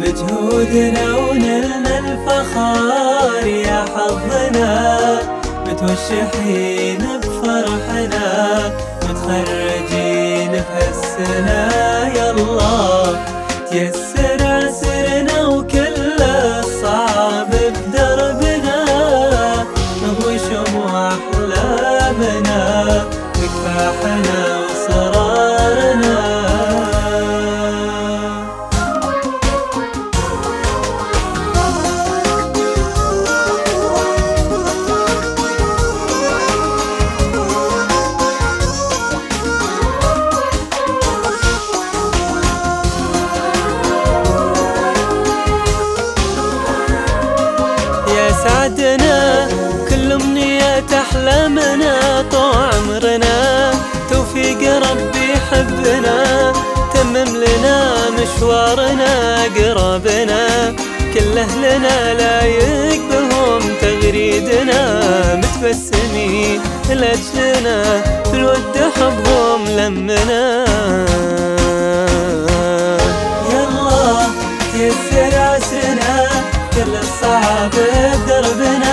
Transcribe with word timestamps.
مجهودنا 0.00 1.16
ونلنا 1.16 1.98
الفخار 1.98 3.46
يا 3.46 3.84
حظنا. 3.94 4.76
متوشحين 5.66 7.02
بفرحنا 7.22 8.26
متخرجين 9.02 10.52
بهالسنة 10.52 11.60
الله 12.30 13.18
تيسر 13.70 14.15
سعدنا 48.76 49.48
كل 49.88 50.12
أمنية 50.12 50.84
أحلامنا 50.92 52.24
طول 52.32 52.54
عمرنا. 52.54 53.70
توفيق 54.10 54.58
ربي 54.90 55.28
حبنا 55.50 56.52
تمم 56.94 57.36
لنا 57.36 57.94
مشوارنا 58.10 59.44
قرابنا. 59.56 60.74
كل 61.14 61.38
أهلنا 61.38 62.14
لا 62.14 62.44
يقبهم 62.44 63.60
تغريدنا. 63.80 64.80
متبسمين 65.34 66.60
لأجلنا 66.90 68.02
في 68.24 68.34
الود 68.34 68.76
حبهم 68.96 69.64
لمنا. 69.68 70.64
يلا 73.52 74.16
تيسر 74.72 75.38
عسرنا 75.38 75.95
كل 77.36 77.42
الصعب 77.42 78.85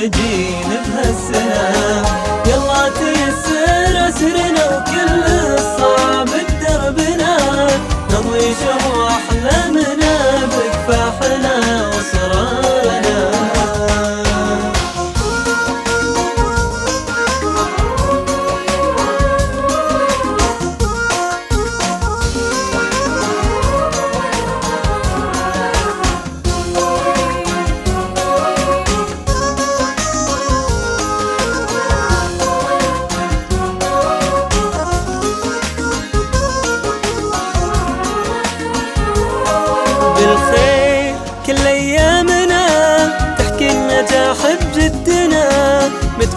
متخرجين 0.00 0.79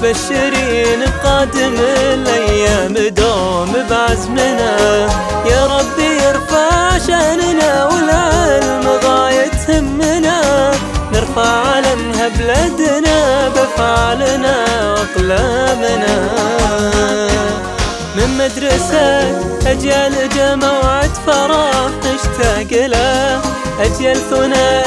متبشرين 0.03 0.99
بقادم 0.99 1.75
الأيام 2.13 2.93
دوم 2.93 3.73
بعزمنا. 3.89 4.75
يا 5.45 5.65
ربي 5.65 6.09
يرفع 6.23 6.97
شأننا 7.07 7.85
والعلم 7.85 8.87
غاية 9.03 9.51
همنا 9.69 10.71
نرفع 11.13 11.49
علمها 11.67 12.27
بلدنا 12.27 13.49
بأفعالنا 13.55 14.55
وأقلامنا. 14.93 16.15
من 18.15 18.29
مدرسة 18.37 19.07
أجيال 19.71 20.29
جمعت 20.29 21.17
فرح 21.27 21.89
نشتاق 22.05 22.87
له 22.87 23.41
أجيال 23.79 24.17
ثنائية 24.29 24.63
لغة 24.63 24.82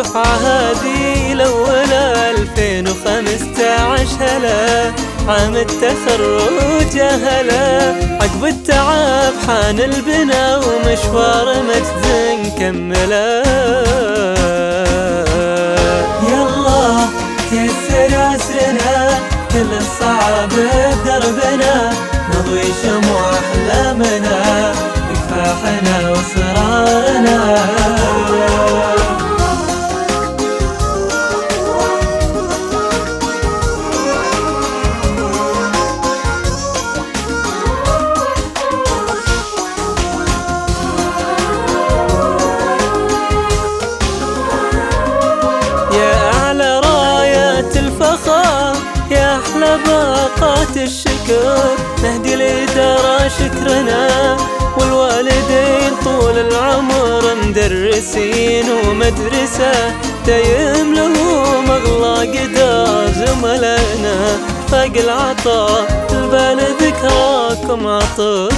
والدفعة 0.00 0.36
هذه 0.36 1.32
الأولى 1.32 2.30
2015 2.30 4.16
هلا. 4.20 4.92
عام 5.28 5.56
التخرج 5.56 6.98
هلا. 6.98 7.94
عقب 8.20 8.44
التعب 8.44 9.32
حان 9.46 9.80
البنا 9.80 10.56
ومشوار 10.56 11.62
مجد 11.62 12.04
نكمله 12.44 13.42
يلا 16.28 16.84
كسر 17.50 18.12
عسرنا 18.18 19.18
كل 19.52 19.70
الصعب 19.80 20.48
بدربنا. 20.48 21.74
نضوي 22.30 22.68
شموع 22.82 23.30
أحلامنا 23.30 24.49
باقات 49.76 50.76
الشكر 50.76 51.60
نهدي 52.02 52.34
الإدارة 52.34 53.28
شكرنا 53.28 54.36
والوالدين 54.78 55.92
طول 56.04 56.38
العمر 56.38 57.34
مدرسين 57.34 58.64
ومدرسة 58.70 59.72
دايم 60.26 60.94
لهم 60.94 61.70
أغلى 61.70 62.38
قدر 62.38 63.12
زملائنا. 63.12 64.16
فاق 64.70 64.92
العطاء 64.96 66.06
البال 66.12 66.58
ذكراكم 66.80 67.86
عطر 67.86 68.48